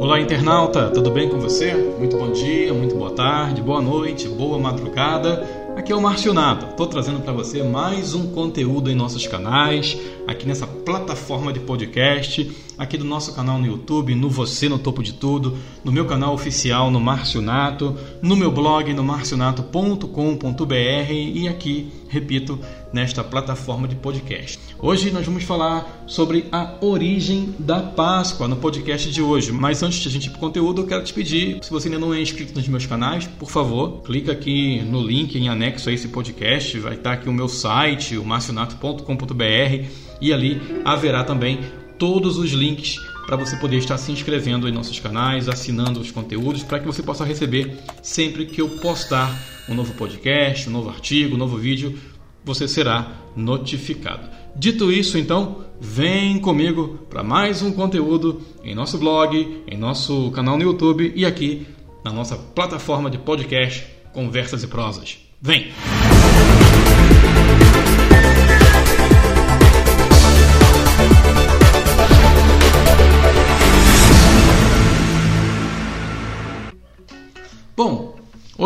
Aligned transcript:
Olá, 0.00 0.20
internauta, 0.20 0.90
tudo 0.90 1.10
bem 1.10 1.28
com 1.28 1.40
você? 1.40 1.74
Muito 1.74 2.16
bom 2.16 2.30
dia, 2.30 2.72
muito 2.72 2.94
boa 2.94 3.10
tarde, 3.10 3.60
boa 3.60 3.82
noite, 3.82 4.28
boa 4.28 4.56
madrugada. 4.56 5.44
Aqui 5.76 5.90
é 5.90 5.96
o 5.96 6.00
Marcionato. 6.00 6.66
Estou 6.66 6.86
trazendo 6.86 7.18
para 7.20 7.32
você 7.32 7.64
mais 7.64 8.14
um 8.14 8.30
conteúdo 8.32 8.92
em 8.92 8.94
nossos 8.94 9.26
canais, 9.26 9.98
aqui 10.24 10.46
nessa 10.46 10.68
plataforma 10.68 11.52
de 11.52 11.58
podcast, 11.58 12.48
aqui 12.78 12.96
do 12.96 13.04
nosso 13.04 13.34
canal 13.34 13.58
no 13.58 13.66
YouTube, 13.66 14.14
no 14.14 14.30
Você 14.30 14.68
no 14.68 14.78
Topo 14.78 15.02
de 15.02 15.12
Tudo, 15.12 15.58
no 15.84 15.90
meu 15.90 16.06
canal 16.06 16.32
oficial 16.32 16.90
no 16.90 17.00
Marcionato, 17.00 17.96
no 18.22 18.36
meu 18.36 18.52
blog 18.52 18.92
no 18.94 19.02
marcionato.com.br 19.02 21.10
e 21.10 21.48
aqui, 21.48 21.90
repito, 22.08 22.58
nesta 22.92 23.24
plataforma 23.24 23.88
de 23.88 23.96
podcast. 23.96 24.60
Hoje 24.78 25.10
nós 25.10 25.26
vamos 25.26 25.42
falar 25.42 26.04
sobre 26.06 26.46
a 26.52 26.74
origem 26.80 27.54
da 27.58 27.80
Páscoa 27.80 28.46
no 28.46 28.56
podcast 28.56 29.10
de 29.10 29.20
hoje. 29.20 29.50
Mas 29.50 29.82
antes 29.82 29.98
de 29.98 30.08
a 30.08 30.10
gente 30.10 30.26
ir 30.26 30.30
para 30.30 30.38
o 30.38 30.40
conteúdo, 30.40 30.82
eu 30.82 30.86
quero 30.86 31.02
te 31.02 31.12
pedir, 31.12 31.58
se 31.62 31.70
você 31.70 31.88
ainda 31.88 31.98
não 31.98 32.14
é 32.14 32.22
inscrito 32.22 32.54
nos 32.54 32.68
meus 32.68 32.86
canais, 32.86 33.26
por 33.26 33.50
favor, 33.50 34.02
clica 34.02 34.32
aqui 34.32 34.80
no 34.82 35.02
link 35.02 35.36
em 35.36 35.48
anexo 35.48 35.88
a 35.88 35.92
esse 35.92 36.08
podcast, 36.08 36.78
vai 36.78 36.94
estar 36.94 37.14
aqui 37.14 37.28
o 37.28 37.32
meu 37.32 37.48
site, 37.48 38.16
o 38.16 38.24
marcionato.com.br 38.24 39.88
e 40.20 40.32
ali 40.32 40.60
haverá 40.84 41.24
também 41.24 41.60
todos 41.98 42.38
os 42.38 42.50
links 42.52 42.96
para 43.26 43.36
você 43.36 43.56
poder 43.56 43.76
estar 43.76 43.98
se 43.98 44.10
inscrevendo 44.10 44.68
em 44.68 44.72
nossos 44.72 44.98
canais, 44.98 45.48
assinando 45.48 46.00
os 46.00 46.10
conteúdos, 46.10 46.62
para 46.62 46.78
que 46.78 46.86
você 46.86 47.02
possa 47.02 47.24
receber 47.24 47.76
sempre 48.02 48.46
que 48.46 48.60
eu 48.60 48.68
postar 48.68 49.38
um 49.68 49.74
novo 49.74 49.92
podcast, 49.94 50.68
um 50.68 50.72
novo 50.72 50.88
artigo, 50.88 51.34
um 51.34 51.38
novo 51.38 51.58
vídeo, 51.58 51.98
você 52.42 52.66
será 52.66 53.12
notificado. 53.36 54.26
Dito 54.56 54.90
isso, 54.90 55.18
então, 55.18 55.64
vem 55.78 56.38
comigo 56.38 57.00
para 57.10 57.22
mais 57.22 57.60
um 57.60 57.70
conteúdo 57.70 58.40
em 58.64 58.74
nosso 58.74 58.96
blog, 58.96 59.62
em 59.66 59.76
nosso 59.76 60.30
canal 60.30 60.56
no 60.56 60.64
YouTube 60.64 61.12
e 61.14 61.26
aqui 61.26 61.66
na 62.04 62.12
nossa 62.12 62.36
plataforma 62.36 63.10
de 63.10 63.18
podcast 63.18 63.86
Conversas 64.12 64.62
e 64.62 64.66
Prosas. 64.66 65.18
Vem! 65.40 65.70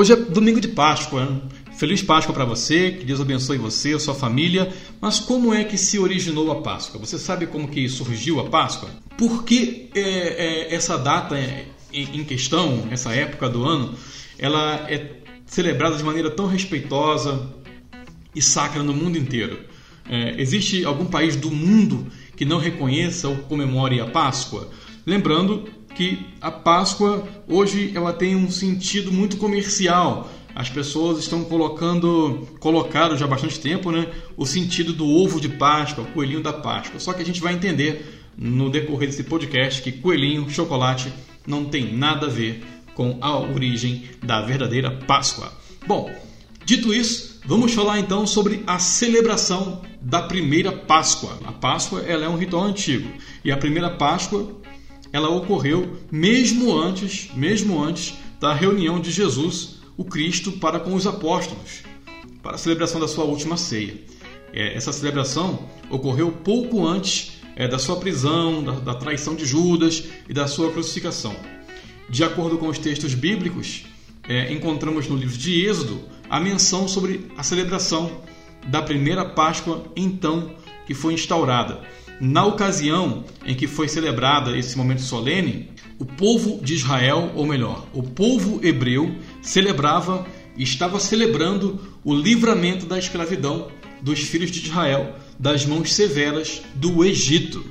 Hoje 0.02 0.14
é 0.14 0.16
domingo 0.16 0.60
de 0.60 0.66
Páscoa. 0.66 1.22
Hein? 1.22 1.42
Feliz 1.76 2.02
Páscoa 2.02 2.34
para 2.34 2.44
você, 2.44 2.90
que 2.90 3.04
Deus 3.04 3.20
abençoe 3.20 3.56
você, 3.56 3.96
sua 4.00 4.14
família. 4.14 4.72
Mas 5.00 5.20
como 5.20 5.54
é 5.54 5.62
que 5.62 5.78
se 5.78 5.96
originou 5.96 6.50
a 6.50 6.60
Páscoa? 6.60 7.00
Você 7.00 7.16
sabe 7.20 7.46
como 7.46 7.68
que 7.68 7.88
surgiu 7.88 8.40
a 8.40 8.50
Páscoa? 8.50 8.90
Por 9.16 9.44
que 9.44 9.90
é, 9.94 10.00
é, 10.00 10.74
essa 10.74 10.98
data 10.98 11.38
é, 11.38 11.66
em 11.92 12.24
questão, 12.24 12.88
essa 12.90 13.14
época 13.14 13.48
do 13.48 13.64
ano, 13.64 13.94
ela 14.40 14.90
é 14.90 15.18
celebrada 15.46 15.96
de 15.96 16.02
maneira 16.02 16.30
tão 16.32 16.48
respeitosa 16.48 17.48
e 18.34 18.42
sacra 18.42 18.82
no 18.82 18.92
mundo 18.92 19.16
inteiro? 19.16 19.60
É, 20.10 20.34
existe 20.36 20.84
algum 20.84 21.06
país 21.06 21.36
do 21.36 21.48
mundo 21.48 22.08
que 22.36 22.44
não 22.44 22.58
reconheça 22.58 23.28
ou 23.28 23.36
comemore 23.36 24.00
a 24.00 24.06
Páscoa? 24.06 24.68
Lembrando 25.06 25.68
que 25.94 26.26
a 26.40 26.50
Páscoa 26.50 27.26
hoje 27.48 27.92
ela 27.94 28.12
tem 28.12 28.34
um 28.36 28.50
sentido 28.50 29.12
muito 29.12 29.36
comercial. 29.36 30.30
As 30.54 30.68
pessoas 30.68 31.18
estão 31.18 31.44
colocando, 31.44 32.46
colocaram 32.60 33.16
já 33.16 33.24
há 33.24 33.28
bastante 33.28 33.58
tempo, 33.58 33.90
né, 33.90 34.06
o 34.36 34.44
sentido 34.44 34.92
do 34.92 35.06
ovo 35.08 35.40
de 35.40 35.48
Páscoa, 35.48 36.04
coelhinho 36.04 36.42
da 36.42 36.52
Páscoa. 36.52 37.00
Só 37.00 37.12
que 37.12 37.22
a 37.22 37.24
gente 37.24 37.40
vai 37.40 37.54
entender 37.54 38.20
no 38.36 38.70
decorrer 38.70 39.08
desse 39.08 39.24
podcast 39.24 39.80
que 39.82 39.92
coelhinho, 39.92 40.48
chocolate 40.50 41.12
não 41.46 41.64
tem 41.64 41.96
nada 41.96 42.26
a 42.26 42.30
ver 42.30 42.62
com 42.94 43.18
a 43.20 43.38
origem 43.38 44.04
da 44.22 44.42
verdadeira 44.42 44.90
Páscoa. 44.90 45.52
Bom, 45.86 46.14
dito 46.64 46.92
isso, 46.92 47.40
vamos 47.46 47.72
falar 47.72 47.98
então 47.98 48.26
sobre 48.26 48.62
a 48.66 48.78
celebração 48.78 49.82
da 50.00 50.22
primeira 50.22 50.72
Páscoa. 50.72 51.38
A 51.44 51.52
Páscoa 51.52 52.02
ela 52.02 52.24
é 52.24 52.28
um 52.28 52.36
ritual 52.36 52.64
antigo 52.64 53.10
e 53.44 53.50
a 53.50 53.56
primeira 53.56 53.90
Páscoa 53.90 54.61
ela 55.12 55.28
ocorreu 55.28 55.98
mesmo 56.10 56.76
antes, 56.76 57.30
mesmo 57.34 57.82
antes 57.82 58.14
da 58.40 58.54
reunião 58.54 59.00
de 59.00 59.10
Jesus, 59.10 59.80
o 59.96 60.04
Cristo, 60.04 60.52
para 60.52 60.80
com 60.80 60.94
os 60.94 61.06
apóstolos, 61.06 61.82
para 62.42 62.54
a 62.54 62.58
celebração 62.58 63.00
da 63.00 63.06
sua 63.06 63.24
última 63.24 63.56
ceia. 63.56 63.94
É, 64.52 64.74
essa 64.74 64.92
celebração 64.92 65.68
ocorreu 65.90 66.32
pouco 66.32 66.86
antes 66.86 67.40
é, 67.54 67.68
da 67.68 67.78
sua 67.78 67.96
prisão, 67.96 68.62
da, 68.62 68.72
da 68.72 68.94
traição 68.94 69.34
de 69.34 69.44
Judas 69.44 70.04
e 70.28 70.32
da 70.32 70.46
sua 70.46 70.70
crucificação. 70.70 71.36
De 72.08 72.24
acordo 72.24 72.58
com 72.58 72.68
os 72.68 72.78
textos 72.78 73.14
bíblicos, 73.14 73.84
é, 74.28 74.52
encontramos 74.52 75.08
no 75.08 75.16
livro 75.16 75.36
de 75.36 75.64
Êxodo 75.64 76.00
a 76.28 76.40
menção 76.40 76.88
sobre 76.88 77.30
a 77.36 77.42
celebração 77.42 78.10
da 78.66 78.80
primeira 78.82 79.24
Páscoa, 79.24 79.84
então 79.96 80.54
que 80.86 80.94
foi 80.94 81.14
instaurada. 81.14 81.80
Na 82.24 82.46
ocasião 82.46 83.24
em 83.44 83.52
que 83.52 83.66
foi 83.66 83.88
celebrada 83.88 84.56
esse 84.56 84.78
momento 84.78 85.02
solene, 85.02 85.70
o 85.98 86.04
povo 86.04 86.60
de 86.62 86.72
Israel, 86.74 87.32
ou 87.34 87.44
melhor, 87.44 87.84
o 87.92 88.00
povo 88.00 88.64
hebreu, 88.64 89.12
celebrava 89.42 90.24
e 90.56 90.62
estava 90.62 91.00
celebrando 91.00 91.80
o 92.04 92.14
livramento 92.14 92.86
da 92.86 92.96
escravidão 92.96 93.66
dos 94.00 94.20
filhos 94.20 94.52
de 94.52 94.60
Israel 94.60 95.16
das 95.36 95.66
mãos 95.66 95.92
severas 95.94 96.62
do 96.76 97.04
Egito. 97.04 97.64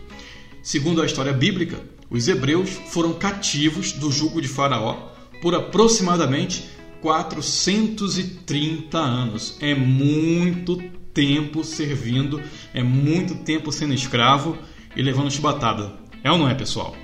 Segundo 0.62 1.02
a 1.02 1.06
história 1.06 1.32
bíblica, 1.32 1.80
os 2.10 2.28
hebreus 2.28 2.72
foram 2.90 3.14
cativos 3.14 3.94
do 3.94 4.12
jugo 4.12 4.42
de 4.42 4.50
Faraó 4.50 5.14
por 5.42 5.56
aproximadamente 5.56 6.66
430 7.00 8.98
anos. 8.98 9.56
É 9.62 9.74
muito 9.74 10.78
tempo 11.14 11.64
servindo, 11.64 12.42
é 12.74 12.84
muito 12.84 13.36
tempo 13.36 13.72
sendo 13.72 13.94
escravo 13.94 14.58
e 14.96 15.02
levando 15.02 15.32
chibatada. 15.32 15.94
É 16.24 16.32
ou 16.32 16.38
não 16.38 16.50
é, 16.50 16.54
pessoal? 16.54 16.96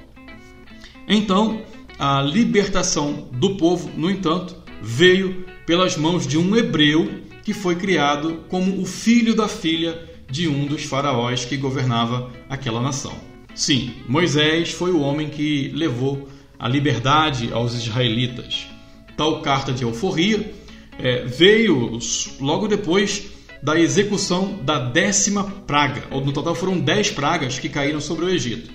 Então, 1.08 1.62
a 1.98 2.22
libertação 2.22 3.30
do 3.32 3.56
povo, 3.56 3.90
no 3.96 4.10
entanto, 4.10 4.56
veio 4.82 5.46
pelas 5.66 5.98
mãos 5.98 6.28
de 6.28 6.38
um 6.38 6.56
hebreu 6.56 7.22
que 7.44 7.54
foi 7.54 7.76
criado 7.76 8.44
como 8.50 8.82
o 8.82 8.86
filho 8.86 9.34
da 9.34 9.48
filha 9.48 10.06
de 10.30 10.48
um 10.48 10.66
dos 10.66 10.84
faraós 10.84 11.46
que 11.46 11.58
governava 11.58 12.32
aquela 12.50 12.82
nação. 12.82 13.16
Sim, 13.56 13.94
Moisés 14.08 14.72
foi 14.72 14.92
o 14.92 15.00
homem 15.00 15.30
que 15.30 15.72
levou 15.74 16.28
a 16.60 16.68
liberdade 16.68 17.52
aos 17.52 17.74
israelitas. 17.74 18.68
Tal 19.16 19.42
carta 19.42 19.72
de 19.72 19.84
euforia 19.84 20.54
é, 21.00 21.26
veio 21.26 21.98
logo 22.40 22.68
depois 22.68 23.32
da 23.62 23.80
execução 23.80 24.60
da 24.64 24.80
décima 24.80 25.44
praga. 25.44 26.04
No 26.12 26.32
total 26.32 26.56
foram 26.56 26.80
dez 26.80 27.12
pragas 27.12 27.60
que 27.60 27.70
caíram 27.70 28.00
sobre 28.00 28.26
o 28.26 28.30
Egito. 28.30 28.72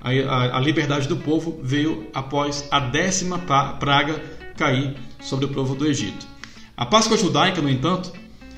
A, 0.00 0.10
a, 0.10 0.58
a 0.58 0.60
liberdade 0.60 1.08
do 1.08 1.16
povo 1.16 1.60
veio 1.62 2.08
após 2.12 2.66
a 2.70 2.80
décima 2.80 3.38
praga 3.38 4.22
cair 4.56 4.96
sobre 5.20 5.46
o 5.46 5.48
povo 5.48 5.74
do 5.74 5.86
Egito. 5.86 6.26
A 6.76 6.84
Páscoa 6.84 7.16
judaica, 7.16 7.62
no 7.62 7.70
entanto, 7.70 8.12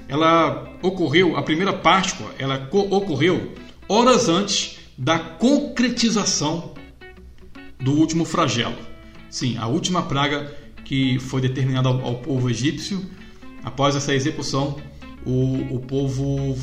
ela 0.08 0.68
ocorreu, 0.82 1.36
a 1.36 1.42
primeira 1.42 1.72
Páscoa, 1.72 2.30
ela 2.38 2.68
ocorreu 2.72 3.52
horas 3.88 4.28
antes 4.28 4.78
da 4.96 5.18
concretização 5.18 6.74
do 7.78 7.92
último 7.92 8.24
flagelo. 8.24 8.76
Sim, 9.28 9.58
a 9.58 9.66
última 9.66 10.02
praga 10.02 10.54
que 10.84 11.18
foi 11.18 11.40
determinada 11.40 11.88
ao, 11.88 12.00
ao 12.02 12.14
povo 12.16 12.48
egípcio 12.48 13.04
após 13.62 13.94
essa 13.96 14.14
execução 14.14 14.80
o, 15.26 15.76
o 15.76 15.80
povo 15.80 16.56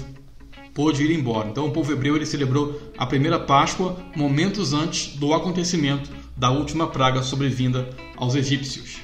pôde 0.73 1.03
ir 1.03 1.11
embora. 1.11 1.49
Então 1.49 1.67
o 1.67 1.71
povo 1.71 1.91
hebreu 1.91 2.15
ele 2.15 2.25
celebrou 2.25 2.81
a 2.97 3.05
primeira 3.05 3.39
Páscoa 3.39 3.97
momentos 4.15 4.73
antes 4.73 5.15
do 5.15 5.33
acontecimento 5.33 6.09
da 6.35 6.49
última 6.49 6.87
praga 6.87 7.21
sobrevinda 7.21 7.89
aos 8.17 8.33
egípcios. 8.33 9.01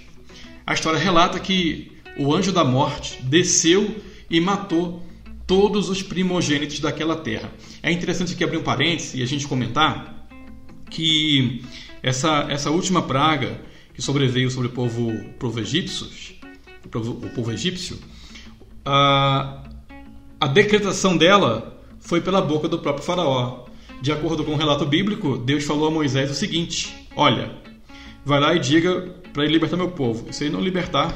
A 0.65 0.73
história 0.73 0.99
relata 0.99 1.39
que 1.39 1.91
o 2.17 2.33
anjo 2.33 2.51
da 2.51 2.63
morte 2.63 3.21
desceu 3.21 3.95
e 4.29 4.39
matou 4.39 5.03
todos 5.45 5.89
os 5.89 6.01
primogênitos 6.01 6.79
daquela 6.79 7.15
terra. 7.15 7.51
É 7.81 7.91
interessante 7.91 8.33
aqui 8.33 8.43
abrir 8.43 8.57
um 8.57 8.63
parênteses 8.63 9.15
e 9.15 9.23
a 9.23 9.25
gente 9.25 9.47
comentar 9.47 10.27
que 10.89 11.63
essa, 12.01 12.47
essa 12.49 12.71
última 12.71 13.01
praga 13.01 13.61
que 13.93 14.01
sobreveio 14.01 14.49
sobre 14.49 14.67
o 14.67 14.71
povo, 14.71 15.11
povo 15.39 15.59
egípcio, 15.59 16.07
o 16.85 16.89
povo, 16.89 17.11
o 17.11 17.29
povo 17.29 17.51
egípcio 17.51 17.97
a, 18.85 19.63
a 20.39 20.47
decretação 20.47 21.17
dela 21.17 21.79
foi 21.99 22.21
pela 22.21 22.41
boca 22.41 22.67
do 22.67 22.79
próprio 22.79 23.05
Faraó. 23.05 23.65
De 24.01 24.11
acordo 24.11 24.45
com 24.45 24.53
o 24.53 24.55
relato 24.55 24.85
bíblico, 24.85 25.37
Deus 25.37 25.65
falou 25.65 25.87
a 25.87 25.91
Moisés 25.91 26.31
o 26.31 26.33
seguinte: 26.33 27.07
Olha, 27.15 27.51
vai 28.23 28.39
lá 28.39 28.55
e 28.55 28.59
diga 28.59 29.13
para 29.33 29.43
ele 29.43 29.53
libertar 29.53 29.77
meu 29.77 29.89
povo. 29.89 30.31
Se 30.31 30.45
ele 30.45 30.53
não 30.53 30.61
libertar, 30.61 31.13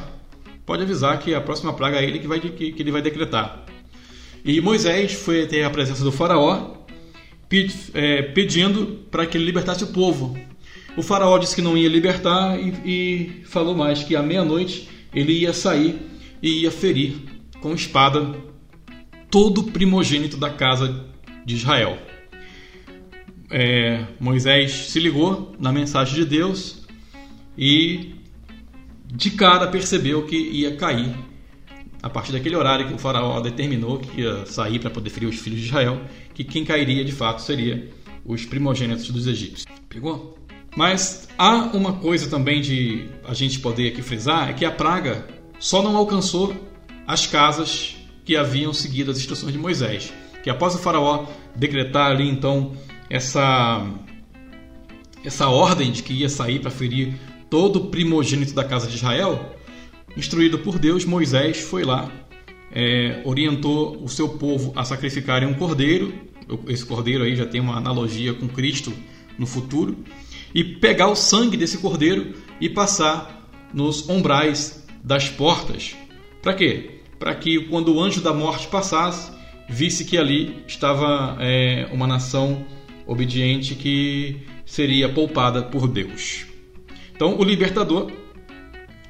pode 0.65 0.83
avisar 0.83 1.17
que 1.19 1.33
a 1.33 1.41
próxima 1.41 1.73
praga 1.73 1.99
é 1.99 2.03
ele 2.03 2.19
que, 2.19 2.27
vai, 2.27 2.39
que, 2.39 2.71
que 2.71 2.81
ele 2.81 2.91
vai 2.91 3.01
decretar. 3.01 3.63
E 4.43 4.59
Moisés 4.59 5.13
foi 5.13 5.43
até 5.43 5.63
a 5.63 5.69
presença 5.69 6.03
do 6.03 6.11
Faraó 6.11 6.83
é, 7.93 8.21
pedindo 8.21 9.05
para 9.11 9.25
que 9.25 9.37
ele 9.37 9.45
libertasse 9.45 9.83
o 9.83 9.87
povo. 9.87 10.37
O 10.97 11.01
faraó 11.01 11.37
disse 11.37 11.55
que 11.55 11.61
não 11.61 11.77
ia 11.77 11.89
libertar 11.89 12.59
e, 12.59 12.73
e 12.85 13.45
falou 13.45 13.75
mais 13.75 14.03
que 14.03 14.15
à 14.15 14.21
meia-noite 14.21 14.89
ele 15.13 15.33
ia 15.33 15.53
sair 15.53 15.99
e 16.41 16.61
ia 16.61 16.71
ferir 16.71 17.32
com 17.63 17.73
espada 17.73 18.35
todo 19.31 19.63
primogênito 19.63 20.35
da 20.35 20.49
casa 20.49 21.05
de 21.45 21.55
Israel. 21.55 21.97
É, 23.49 24.05
Moisés 24.19 24.71
se 24.89 24.99
ligou 24.99 25.55
na 25.57 25.71
mensagem 25.71 26.13
de 26.13 26.25
Deus 26.25 26.85
e 27.57 28.15
de 29.05 29.31
cara 29.31 29.67
percebeu 29.67 30.25
que 30.25 30.35
ia 30.35 30.75
cair 30.75 31.15
a 32.01 32.09
partir 32.09 32.33
daquele 32.33 32.57
horário 32.57 32.85
que 32.85 32.93
o 32.93 32.97
faraó 32.97 33.39
determinou 33.39 33.97
que 33.97 34.19
ia 34.19 34.45
sair 34.45 34.77
para 34.79 34.89
poder 34.89 35.09
ferir 35.09 35.29
os 35.29 35.39
filhos 35.39 35.61
de 35.61 35.67
Israel, 35.67 36.01
que 36.33 36.43
quem 36.43 36.65
cairia 36.65 37.05
de 37.05 37.13
fato 37.13 37.41
seria 37.41 37.89
os 38.25 38.45
primogênitos 38.45 39.09
dos 39.09 39.25
egípcios. 39.25 39.65
Pegou? 39.87 40.37
Mas 40.75 41.29
há 41.37 41.69
uma 41.73 41.93
coisa 41.93 42.29
também 42.29 42.59
de 42.59 43.07
a 43.23 43.33
gente 43.33 43.59
poder 43.59 43.87
aqui 43.87 44.01
frisar, 44.01 44.49
é 44.49 44.53
que 44.53 44.65
a 44.65 44.71
praga 44.71 45.25
só 45.59 45.81
não 45.81 45.95
alcançou 45.95 46.72
as 47.07 47.27
casas 47.27 47.95
que 48.25 48.35
haviam 48.35 48.73
seguido 48.73 49.11
as 49.11 49.17
instruções 49.17 49.53
de 49.53 49.59
Moisés. 49.59 50.13
Que 50.43 50.49
após 50.49 50.75
o 50.75 50.79
faraó 50.79 51.25
decretar 51.55 52.11
ali 52.11 52.27
então 52.27 52.73
essa 53.09 53.85
essa 55.23 55.47
ordem 55.47 55.91
de 55.91 56.03
que 56.03 56.13
ia 56.13 56.27
sair 56.27 56.59
para 56.59 56.69
ferir 56.69 57.13
todo 57.49 57.77
o 57.77 57.85
primogênito 57.87 58.53
da 58.53 58.63
casa 58.63 58.87
de 58.87 58.95
Israel, 58.95 59.55
instruído 60.17 60.59
por 60.59 60.77
Deus, 60.77 61.05
Moisés 61.05 61.61
foi 61.61 61.83
lá, 61.85 62.11
é, 62.71 63.21
orientou 63.23 64.03
o 64.03 64.09
seu 64.09 64.27
povo 64.27 64.73
a 64.75 64.83
sacrificarem 64.83 65.47
um 65.47 65.53
cordeiro. 65.53 66.13
Esse 66.67 66.85
cordeiro 66.85 67.23
aí 67.23 67.35
já 67.35 67.45
tem 67.45 67.61
uma 67.61 67.77
analogia 67.77 68.33
com 68.33 68.49
Cristo 68.49 68.91
no 69.37 69.45
futuro 69.45 69.97
e 70.53 70.63
pegar 70.63 71.07
o 71.07 71.15
sangue 71.15 71.55
desse 71.55 71.77
cordeiro 71.77 72.33
e 72.59 72.69
passar 72.69 73.49
nos 73.73 74.07
umbrais 74.09 74.85
das 75.03 75.29
portas. 75.29 75.95
Para 76.43 76.53
quê? 76.53 76.99
Para 77.17 77.33
que 77.33 77.57
quando 77.67 77.95
o 77.95 78.01
anjo 78.01 78.19
da 78.19 78.33
morte 78.33 78.67
passasse, 78.67 79.31
visse 79.69 80.03
que 80.03 80.17
ali 80.17 80.61
estava 80.67 81.37
é, 81.39 81.87
uma 81.91 82.05
nação 82.05 82.65
obediente 83.07 83.75
que 83.75 84.41
seria 84.65 85.07
poupada 85.07 85.63
por 85.63 85.87
Deus. 85.87 86.45
Então, 87.15 87.39
o 87.39 87.43
libertador 87.43 88.11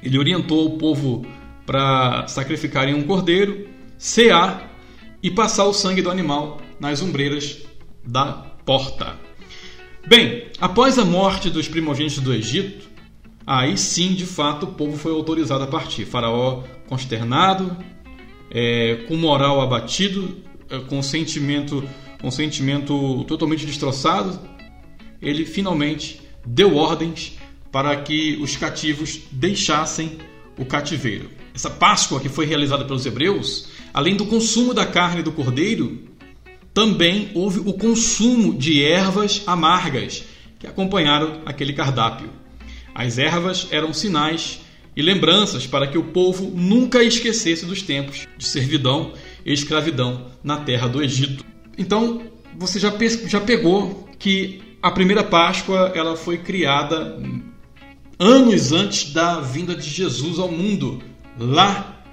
ele 0.00 0.16
orientou 0.16 0.66
o 0.66 0.78
povo 0.78 1.26
para 1.66 2.28
sacrificarem 2.28 2.94
um 2.94 3.02
cordeiro, 3.02 3.66
cear 3.98 4.70
e 5.20 5.30
passar 5.30 5.64
o 5.64 5.72
sangue 5.72 6.02
do 6.02 6.10
animal 6.10 6.60
nas 6.78 7.02
ombreiras 7.02 7.64
da 8.06 8.26
porta. 8.64 9.18
Bem, 10.06 10.48
após 10.60 10.98
a 10.98 11.04
morte 11.04 11.50
dos 11.50 11.66
primogênitos 11.66 12.18
do 12.18 12.32
Egito, 12.32 12.93
aí 13.46 13.76
sim, 13.76 14.14
de 14.14 14.26
fato, 14.26 14.64
o 14.64 14.72
povo 14.72 14.96
foi 14.96 15.12
autorizado 15.12 15.64
a 15.64 15.66
partir. 15.66 16.04
Faraó 16.04 16.62
consternado, 16.88 17.76
é, 18.50 19.04
com 19.08 19.16
moral 19.16 19.60
abatido, 19.60 20.36
é, 20.70 20.78
com 20.78 21.02
sentimento, 21.02 21.82
com 22.20 22.30
sentimento 22.30 23.24
totalmente 23.24 23.66
destroçado, 23.66 24.38
ele 25.20 25.44
finalmente 25.44 26.20
deu 26.44 26.76
ordens 26.76 27.38
para 27.72 27.96
que 27.96 28.38
os 28.40 28.56
cativos 28.56 29.20
deixassem 29.32 30.18
o 30.58 30.64
cativeiro. 30.64 31.30
Essa 31.54 31.70
Páscoa 31.70 32.20
que 32.20 32.28
foi 32.28 32.46
realizada 32.46 32.84
pelos 32.84 33.06
hebreus, 33.06 33.68
além 33.92 34.16
do 34.16 34.26
consumo 34.26 34.72
da 34.72 34.86
carne 34.86 35.22
do 35.22 35.32
cordeiro, 35.32 36.02
também 36.72 37.30
houve 37.34 37.60
o 37.60 37.72
consumo 37.72 38.54
de 38.54 38.82
ervas 38.82 39.42
amargas 39.46 40.24
que 40.58 40.66
acompanharam 40.66 41.42
aquele 41.46 41.72
cardápio. 41.72 42.30
As 42.94 43.18
ervas 43.18 43.66
eram 43.70 43.92
sinais 43.92 44.60
e 44.96 45.02
lembranças 45.02 45.66
para 45.66 45.86
que 45.86 45.98
o 45.98 46.04
povo 46.04 46.52
nunca 46.54 47.02
esquecesse 47.02 47.66
dos 47.66 47.82
tempos 47.82 48.26
de 48.38 48.44
servidão 48.44 49.12
e 49.44 49.52
escravidão 49.52 50.26
na 50.42 50.58
terra 50.58 50.86
do 50.86 51.02
Egito. 51.02 51.44
Então, 51.76 52.22
você 52.56 52.78
já, 52.78 52.92
já 53.26 53.40
pegou 53.40 54.08
que 54.18 54.62
a 54.80 54.90
primeira 54.90 55.24
Páscoa 55.24 55.92
ela 55.94 56.16
foi 56.16 56.38
criada 56.38 57.20
anos 58.18 58.70
antes 58.70 59.12
da 59.12 59.40
vinda 59.40 59.74
de 59.74 59.90
Jesus 59.90 60.38
ao 60.38 60.48
mundo, 60.48 61.02
lá 61.36 62.04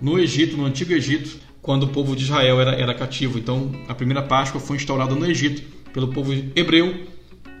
no 0.00 0.18
Egito, 0.18 0.56
no 0.56 0.64
Antigo 0.64 0.92
Egito, 0.92 1.38
quando 1.60 1.84
o 1.84 1.88
povo 1.88 2.16
de 2.16 2.24
Israel 2.24 2.60
era, 2.60 2.72
era 2.72 2.94
cativo. 2.94 3.38
Então, 3.38 3.70
a 3.86 3.94
primeira 3.94 4.22
Páscoa 4.22 4.60
foi 4.60 4.76
instaurada 4.76 5.14
no 5.14 5.26
Egito 5.26 5.62
pelo 5.92 6.08
povo 6.08 6.32
hebreu, 6.56 7.06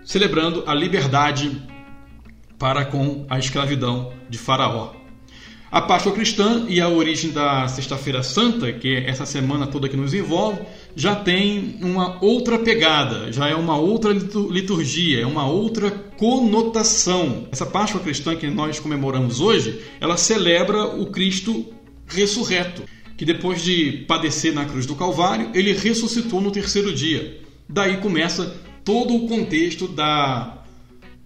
celebrando 0.04 0.64
a 0.66 0.74
liberdade 0.74 1.50
para 2.58 2.84
com 2.84 3.26
a 3.28 3.38
escravidão 3.38 4.12
de 4.28 4.38
Faraó. 4.38 4.92
A 5.70 5.82
Páscoa 5.82 6.12
cristã 6.12 6.66
e 6.68 6.80
a 6.80 6.88
origem 6.88 7.32
da 7.32 7.66
Sexta-feira 7.66 8.22
Santa, 8.22 8.72
que 8.72 8.94
é 8.94 9.10
essa 9.10 9.26
semana 9.26 9.66
toda 9.66 9.88
que 9.88 9.96
nos 9.96 10.14
envolve, 10.14 10.60
já 10.94 11.16
tem 11.16 11.78
uma 11.82 12.22
outra 12.24 12.58
pegada, 12.58 13.32
já 13.32 13.48
é 13.48 13.56
uma 13.56 13.76
outra 13.76 14.12
liturgia, 14.12 15.22
é 15.22 15.26
uma 15.26 15.46
outra 15.46 15.90
conotação. 15.90 17.48
Essa 17.50 17.66
Páscoa 17.66 18.00
cristã 18.00 18.36
que 18.36 18.46
nós 18.48 18.78
comemoramos 18.78 19.40
hoje, 19.40 19.80
ela 20.00 20.16
celebra 20.16 20.84
o 20.84 21.06
Cristo 21.06 21.66
ressurreto 22.06 22.84
que 23.16 23.24
depois 23.24 23.62
de 23.62 24.04
padecer 24.08 24.52
na 24.52 24.64
cruz 24.64 24.86
do 24.86 24.94
Calvário, 24.94 25.50
ele 25.54 25.72
ressuscitou 25.72 26.40
no 26.40 26.50
terceiro 26.50 26.92
dia. 26.92 27.40
Daí 27.68 27.98
começa 27.98 28.56
todo 28.84 29.14
o 29.14 29.28
contexto 29.28 29.86
da 29.88 30.63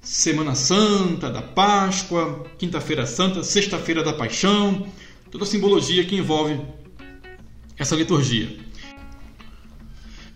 Semana 0.00 0.54
Santa, 0.54 1.30
da 1.30 1.42
Páscoa, 1.42 2.46
Quinta-feira 2.56 3.06
Santa, 3.06 3.42
Sexta-feira 3.42 4.02
da 4.02 4.12
Paixão, 4.12 4.86
toda 5.30 5.44
a 5.44 5.46
simbologia 5.46 6.04
que 6.04 6.16
envolve 6.16 6.60
essa 7.76 7.96
liturgia. 7.96 8.58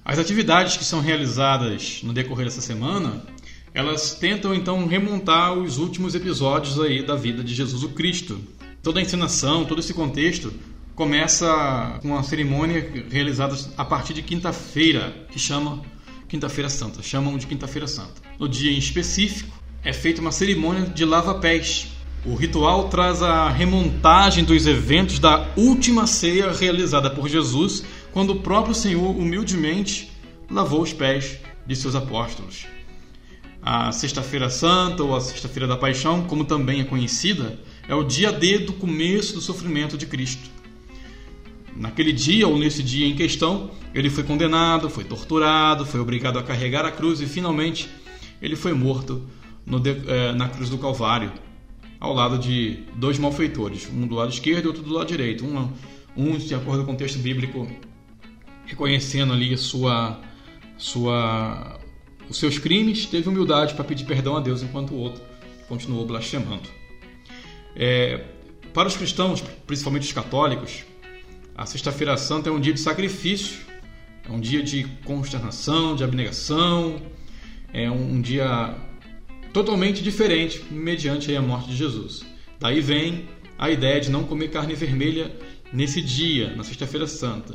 As 0.04 0.18
atividades 0.18 0.76
que 0.76 0.84
são 0.84 1.00
realizadas 1.00 2.00
no 2.02 2.12
decorrer 2.12 2.46
dessa 2.46 2.60
semana, 2.60 3.22
elas 3.72 4.14
tentam 4.14 4.54
então 4.54 4.86
remontar 4.86 5.54
os 5.54 5.78
últimos 5.78 6.14
episódios 6.14 6.80
aí 6.80 7.02
da 7.02 7.14
vida 7.14 7.42
de 7.42 7.54
Jesus 7.54 7.82
o 7.82 7.90
Cristo. 7.90 8.40
Toda 8.82 8.98
a 8.98 9.02
encenação, 9.02 9.64
todo 9.64 9.78
esse 9.78 9.94
contexto 9.94 10.52
começa 10.94 11.98
com 12.02 12.08
uma 12.08 12.22
cerimônia 12.22 13.06
realizada 13.10 13.56
a 13.76 13.84
partir 13.84 14.12
de 14.12 14.22
quinta-feira, 14.22 15.26
que 15.30 15.38
chama 15.38 15.80
Quinta-feira 16.32 16.70
Santa, 16.70 17.02
chamam 17.02 17.36
de 17.36 17.46
Quinta-feira 17.46 17.86
Santa. 17.86 18.22
No 18.38 18.48
dia 18.48 18.72
em 18.72 18.78
específico, 18.78 19.54
é 19.84 19.92
feita 19.92 20.22
uma 20.22 20.32
cerimônia 20.32 20.86
de 20.86 21.04
lava-pés. 21.04 21.88
O 22.24 22.34
ritual 22.34 22.88
traz 22.88 23.22
a 23.22 23.50
remontagem 23.50 24.42
dos 24.42 24.66
eventos 24.66 25.18
da 25.18 25.46
última 25.58 26.06
ceia 26.06 26.50
realizada 26.50 27.10
por 27.10 27.28
Jesus, 27.28 27.84
quando 28.12 28.30
o 28.30 28.40
próprio 28.40 28.74
Senhor 28.74 29.10
humildemente 29.10 30.10
lavou 30.50 30.80
os 30.80 30.94
pés 30.94 31.36
de 31.66 31.76
seus 31.76 31.94
apóstolos. 31.94 32.64
A 33.60 33.92
Sexta-feira 33.92 34.48
Santa, 34.48 35.02
ou 35.02 35.14
a 35.14 35.20
Sexta-feira 35.20 35.68
da 35.68 35.76
Paixão, 35.76 36.22
como 36.22 36.46
também 36.46 36.80
é 36.80 36.84
conhecida, 36.84 37.60
é 37.86 37.94
o 37.94 38.04
dia 38.04 38.32
D 38.32 38.60
do 38.60 38.72
começo 38.72 39.34
do 39.34 39.42
sofrimento 39.42 39.98
de 39.98 40.06
Cristo. 40.06 40.48
Naquele 41.76 42.12
dia 42.12 42.46
ou 42.46 42.58
nesse 42.58 42.82
dia 42.82 43.06
em 43.06 43.14
questão, 43.14 43.70
ele 43.94 44.10
foi 44.10 44.24
condenado, 44.24 44.90
foi 44.90 45.04
torturado, 45.04 45.86
foi 45.86 46.00
obrigado 46.00 46.38
a 46.38 46.42
carregar 46.42 46.84
a 46.84 46.90
cruz 46.90 47.20
e 47.20 47.26
finalmente 47.26 47.88
ele 48.40 48.56
foi 48.56 48.72
morto 48.72 49.22
no, 49.64 49.80
é, 49.86 50.32
na 50.32 50.48
cruz 50.48 50.68
do 50.68 50.78
Calvário, 50.78 51.32
ao 51.98 52.12
lado 52.12 52.38
de 52.38 52.80
dois 52.96 53.18
malfeitores, 53.18 53.88
um 53.92 54.06
do 54.06 54.14
lado 54.14 54.32
esquerdo 54.32 54.64
e 54.64 54.68
outro 54.68 54.82
do 54.82 54.92
lado 54.92 55.06
direito. 55.06 55.44
Um, 55.44 55.70
um 56.16 56.36
de 56.36 56.54
acordo 56.54 56.84
com 56.84 56.92
o 56.92 56.96
texto 56.96 57.18
bíblico, 57.18 57.66
reconhecendo 58.66 59.32
ali 59.32 59.56
sua, 59.56 60.20
sua, 60.76 61.80
os 62.28 62.36
seus 62.36 62.58
crimes, 62.58 63.06
teve 63.06 63.28
humildade 63.28 63.74
para 63.74 63.84
pedir 63.84 64.04
perdão 64.04 64.36
a 64.36 64.40
Deus, 64.40 64.62
enquanto 64.62 64.92
o 64.92 64.98
outro 64.98 65.22
continuou 65.68 66.04
blasfemando. 66.04 66.68
É, 67.74 68.24
para 68.74 68.88
os 68.88 68.96
cristãos, 68.96 69.42
principalmente 69.66 70.02
os 70.02 70.12
católicos, 70.12 70.84
a 71.62 71.66
Sexta-feira 71.66 72.16
Santa 72.16 72.48
é 72.48 72.52
um 72.52 72.58
dia 72.58 72.72
de 72.72 72.80
sacrifício, 72.80 73.60
é 74.28 74.32
um 74.32 74.40
dia 74.40 74.64
de 74.64 74.82
consternação, 75.04 75.94
de 75.94 76.02
abnegação, 76.02 77.00
é 77.72 77.88
um 77.88 78.20
dia 78.20 78.74
totalmente 79.52 80.02
diferente 80.02 80.64
mediante 80.72 81.34
a 81.36 81.40
morte 81.40 81.68
de 81.68 81.76
Jesus. 81.76 82.26
Daí 82.58 82.80
vem 82.80 83.28
a 83.56 83.70
ideia 83.70 84.00
de 84.00 84.10
não 84.10 84.24
comer 84.24 84.48
carne 84.48 84.74
vermelha 84.74 85.30
nesse 85.72 86.02
dia, 86.02 86.52
na 86.56 86.64
Sexta-feira 86.64 87.06
Santa. 87.06 87.54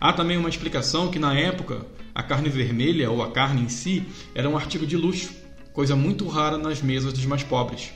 Há 0.00 0.12
também 0.12 0.36
uma 0.36 0.48
explicação 0.48 1.08
que 1.08 1.20
na 1.20 1.32
época 1.32 1.86
a 2.12 2.24
carne 2.24 2.48
vermelha 2.48 3.08
ou 3.08 3.22
a 3.22 3.30
carne 3.30 3.62
em 3.62 3.68
si 3.68 4.04
era 4.34 4.50
um 4.50 4.56
artigo 4.56 4.84
de 4.84 4.96
luxo, 4.96 5.30
coisa 5.72 5.94
muito 5.94 6.26
rara 6.26 6.58
nas 6.58 6.82
mesas 6.82 7.12
dos 7.12 7.24
mais 7.24 7.44
pobres 7.44 7.92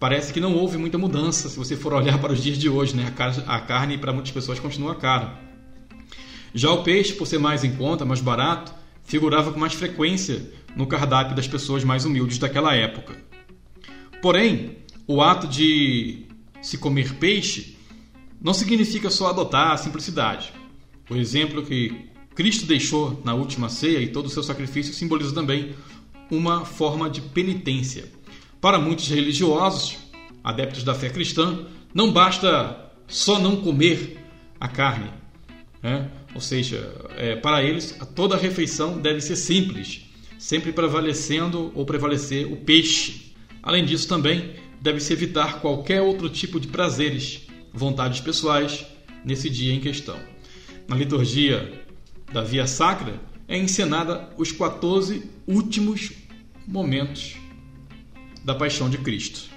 parece 0.00 0.32
que 0.32 0.40
não 0.40 0.54
houve 0.54 0.78
muita 0.78 0.96
mudança 0.96 1.48
se 1.48 1.56
você 1.56 1.76
for 1.76 1.92
olhar 1.92 2.18
para 2.18 2.32
os 2.32 2.42
dias 2.42 2.58
de 2.58 2.68
hoje, 2.68 2.96
né? 2.96 3.12
A 3.46 3.60
carne 3.60 3.98
para 3.98 4.12
muitas 4.12 4.32
pessoas 4.32 4.58
continua 4.58 4.94
cara. 4.96 5.38
Já 6.52 6.72
o 6.72 6.82
peixe, 6.82 7.12
por 7.12 7.26
ser 7.26 7.38
mais 7.38 7.62
em 7.62 7.76
conta, 7.76 8.04
mais 8.04 8.20
barato, 8.20 8.74
figurava 9.04 9.52
com 9.52 9.60
mais 9.60 9.74
frequência 9.74 10.50
no 10.74 10.86
cardápio 10.86 11.36
das 11.36 11.46
pessoas 11.46 11.84
mais 11.84 12.04
humildes 12.04 12.38
daquela 12.38 12.74
época. 12.74 13.16
Porém, 14.20 14.78
o 15.06 15.22
ato 15.22 15.46
de 15.46 16.26
se 16.60 16.78
comer 16.78 17.14
peixe 17.14 17.76
não 18.40 18.54
significa 18.54 19.10
só 19.10 19.28
adotar 19.28 19.72
a 19.72 19.76
simplicidade. 19.76 20.52
O 21.08 21.16
exemplo 21.16 21.62
que 21.62 22.08
Cristo 22.34 22.66
deixou 22.66 23.20
na 23.24 23.34
última 23.34 23.68
ceia 23.68 24.00
e 24.00 24.08
todo 24.08 24.26
o 24.26 24.30
seu 24.30 24.42
sacrifício 24.42 24.94
simboliza 24.94 25.34
também 25.34 25.74
uma 26.30 26.64
forma 26.64 27.10
de 27.10 27.20
penitência. 27.20 28.10
Para 28.60 28.78
muitos 28.78 29.08
religiosos, 29.08 29.96
adeptos 30.44 30.84
da 30.84 30.94
fé 30.94 31.08
cristã, 31.08 31.66
não 31.94 32.12
basta 32.12 32.92
só 33.08 33.38
não 33.38 33.56
comer 33.56 34.18
a 34.60 34.68
carne. 34.68 35.10
Né? 35.82 36.10
Ou 36.34 36.42
seja, 36.42 36.94
é, 37.16 37.36
para 37.36 37.62
eles, 37.62 37.98
toda 38.14 38.36
refeição 38.36 38.98
deve 38.98 39.22
ser 39.22 39.36
simples, 39.36 40.02
sempre 40.38 40.72
prevalecendo 40.72 41.72
ou 41.74 41.86
prevalecer 41.86 42.52
o 42.52 42.56
peixe. 42.56 43.32
Além 43.62 43.84
disso, 43.84 44.06
também 44.06 44.54
deve-se 44.80 45.12
evitar 45.12 45.60
qualquer 45.60 46.02
outro 46.02 46.28
tipo 46.28 46.60
de 46.60 46.68
prazeres, 46.68 47.46
vontades 47.72 48.20
pessoais, 48.20 48.84
nesse 49.24 49.48
dia 49.48 49.72
em 49.72 49.80
questão. 49.80 50.18
Na 50.86 50.96
liturgia 50.96 51.82
da 52.30 52.42
Via 52.42 52.66
Sacra 52.66 53.20
é 53.48 53.56
encenada 53.56 54.28
os 54.36 54.52
14 54.52 55.30
últimos 55.46 56.12
momentos 56.66 57.39
da 58.44 58.54
paixão 58.54 58.88
de 58.88 58.98
Cristo. 58.98 59.48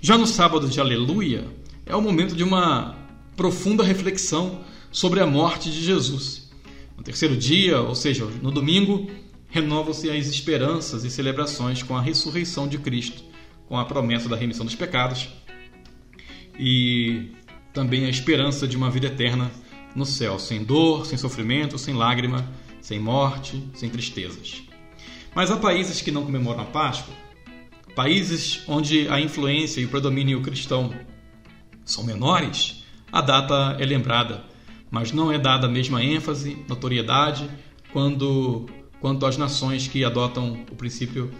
Já 0.00 0.16
no 0.16 0.26
sábado 0.26 0.68
de 0.68 0.80
Aleluia, 0.80 1.46
é 1.84 1.94
o 1.94 2.02
momento 2.02 2.36
de 2.36 2.44
uma 2.44 2.96
profunda 3.36 3.82
reflexão 3.82 4.60
sobre 4.90 5.20
a 5.20 5.26
morte 5.26 5.70
de 5.70 5.82
Jesus. 5.82 6.50
No 6.96 7.02
terceiro 7.02 7.36
dia, 7.36 7.80
ou 7.80 7.94
seja, 7.94 8.24
no 8.42 8.50
domingo, 8.50 9.10
renovam-se 9.48 10.10
as 10.10 10.26
esperanças 10.26 11.04
e 11.04 11.10
celebrações 11.10 11.82
com 11.82 11.96
a 11.96 12.00
ressurreição 12.00 12.68
de 12.68 12.78
Cristo, 12.78 13.22
com 13.66 13.76
a 13.76 13.84
promessa 13.84 14.28
da 14.28 14.36
remissão 14.36 14.64
dos 14.64 14.74
pecados 14.74 15.28
e 16.58 17.30
também 17.72 18.06
a 18.06 18.10
esperança 18.10 18.66
de 18.66 18.76
uma 18.76 18.90
vida 18.90 19.06
eterna 19.06 19.50
no 19.94 20.04
céu, 20.04 20.38
sem 20.38 20.64
dor, 20.64 21.06
sem 21.06 21.16
sofrimento, 21.16 21.78
sem 21.78 21.94
lágrima, 21.94 22.50
sem 22.80 22.98
morte, 22.98 23.62
sem 23.74 23.88
tristezas. 23.88 24.62
Mas 25.34 25.50
há 25.50 25.56
países 25.56 26.00
que 26.00 26.10
não 26.10 26.24
comemoram 26.24 26.62
a 26.62 26.64
Páscoa, 26.64 27.14
países 27.98 28.62
onde 28.68 29.08
a 29.08 29.20
influência 29.20 29.80
e 29.80 29.84
o 29.84 29.88
predomínio 29.88 30.40
cristão 30.40 30.94
são 31.84 32.04
menores, 32.04 32.84
a 33.10 33.20
data 33.20 33.76
é 33.80 33.84
lembrada, 33.84 34.44
mas 34.88 35.10
não 35.10 35.32
é 35.32 35.36
dada 35.36 35.66
a 35.66 35.68
mesma 35.68 36.00
ênfase, 36.00 36.64
notoriedade 36.68 37.50
quando, 37.92 38.66
quanto 39.00 39.26
às 39.26 39.36
nações 39.36 39.88
que 39.88 40.04
adotam 40.04 40.64
o 40.70 40.76
princípio 40.76 41.32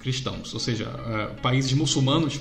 cristãos, 0.00 0.52
ou 0.52 0.60
seja, 0.60 0.86
uh, 0.86 1.40
países 1.40 1.72
muçulmanos, 1.72 2.36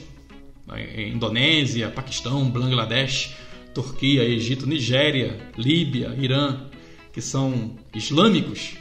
uh, 0.67 0.99
Indonésia, 0.99 1.89
Paquistão, 1.89 2.49
Bangladesh, 2.49 3.35
Turquia, 3.73 4.25
Egito, 4.25 4.67
Nigéria, 4.67 5.49
Líbia, 5.57 6.13
Irã, 6.19 6.65
que 7.13 7.21
são 7.21 7.77
islâmicos, 7.95 8.75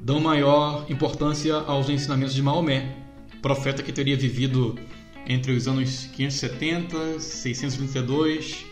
dão 0.00 0.20
maior 0.20 0.86
importância 0.88 1.56
aos 1.56 1.88
ensinamentos 1.88 2.36
de 2.36 2.40
Maomé, 2.40 3.01
profeta 3.42 3.82
que 3.82 3.92
teria 3.92 4.16
vivido 4.16 4.78
entre 5.26 5.52
os 5.52 5.66
anos 5.68 6.06
570 6.14 6.96
e 7.16 7.20
622 7.20 8.64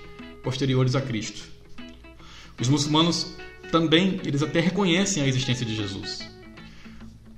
posteriores 0.42 0.94
a 0.94 1.00
Cristo. 1.00 1.48
Os 2.58 2.68
muçulmanos 2.68 3.36
também, 3.70 4.20
eles 4.24 4.42
até 4.42 4.60
reconhecem 4.60 5.22
a 5.22 5.26
existência 5.26 5.66
de 5.66 5.74
Jesus, 5.74 6.30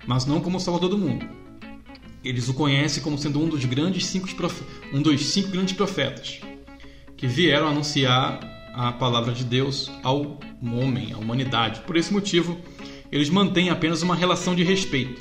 mas 0.06 0.26
não 0.26 0.40
como 0.40 0.58
o 0.58 0.60
Salvador 0.60 0.90
do 0.90 0.98
mundo. 0.98 1.26
Eles 2.24 2.48
o 2.48 2.54
conhecem 2.54 3.02
como 3.02 3.18
sendo 3.18 3.42
um 3.42 3.48
dos 3.48 3.64
grandes 3.64 4.06
cinco, 4.06 4.28
um 4.92 5.02
dos 5.02 5.26
cinco 5.26 5.48
grandes 5.48 5.74
profetas 5.74 6.40
que 7.16 7.26
vieram 7.26 7.68
anunciar 7.68 8.40
a 8.74 8.92
palavra 8.92 9.32
de 9.32 9.44
Deus 9.44 9.90
ao 10.02 10.38
homem, 10.62 11.12
à 11.12 11.18
humanidade. 11.18 11.80
Por 11.80 11.96
esse 11.96 12.12
motivo, 12.12 12.58
eles 13.10 13.28
mantêm 13.28 13.70
apenas 13.70 14.02
uma 14.02 14.14
relação 14.14 14.54
de 14.54 14.62
respeito, 14.62 15.20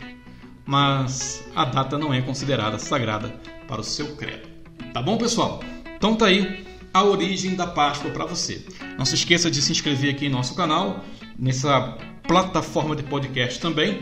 mas 0.65 1.44
a 1.56 1.65
data 1.65 1.98
não 1.98 2.13
é 2.13 2.22
considerada 2.22 2.80
sagrada 2.80 3.34
para 3.68 3.82
o 3.82 3.84
seu 3.84 4.15
credo. 4.15 4.50
Tá 4.94 5.01
bom, 5.01 5.18
pessoal? 5.18 5.62
Então 5.96 6.15
tá 6.15 6.27
aí 6.27 6.65
a 6.94 7.03
origem 7.03 7.56
da 7.56 7.68
Páscoa 7.68 8.12
para 8.12 8.25
você. 8.25 8.65
Não 8.98 9.06
se 9.06 9.15
esqueça 9.15 9.50
de 9.50 9.62
se 9.62 9.72
inscrever 9.72 10.13
aqui 10.13 10.25
em 10.25 10.30
nosso 10.30 10.56
canal, 10.56 11.03
nessa 11.38 11.98
plataforma 12.27 12.96
de 12.96 13.03
podcast 13.03 13.60
também. 13.60 14.01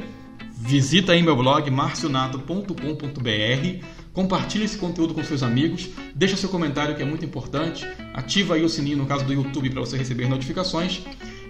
Visita 0.52 1.14
aí 1.14 1.24
meu 1.24 1.36
blog 1.36 1.70
marcionato.com.br, 1.72 3.86
compartilhe 4.12 4.66
esse 4.66 4.78
conteúdo 4.78 5.14
com 5.14 5.24
seus 5.24 5.42
amigos, 5.42 5.90
deixa 6.14 6.36
seu 6.36 6.50
comentário 6.50 6.96
que 6.96 7.02
é 7.02 7.06
muito 7.06 7.24
importante, 7.24 7.88
ativa 8.14 8.56
aí 8.56 8.64
o 8.64 8.70
sininho 8.70 8.98
no 8.98 9.06
caso 9.06 9.24
do 9.24 9.32
YouTube 9.32 9.70
para 9.70 9.80
você 9.80 9.98
receber 9.98 10.28
notificações 10.28 11.02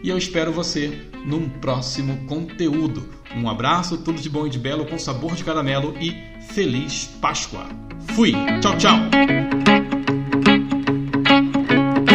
e 0.04 0.10
eu 0.10 0.18
espero 0.18 0.52
você 0.52 1.10
num 1.26 1.50
próximo 1.50 2.26
conteúdo. 2.26 3.10
Um 3.36 3.50
abraço, 3.50 3.98
tudo 3.98 4.22
de 4.22 4.30
bom 4.30 4.48
e 4.48 4.50
de 4.50 4.60
belo 4.60 4.86
com 4.86 4.98
sabor 4.98 5.36
de 5.36 5.44
caramelo 5.44 5.96
e 6.00 6.16
feliz 6.54 7.06
Páscoa! 7.22 7.68
Fui. 8.16 8.34
Tchau, 8.62 8.78
tchau. 8.78 10.19